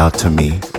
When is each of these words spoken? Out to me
Out 0.00 0.14
to 0.14 0.30
me 0.30 0.69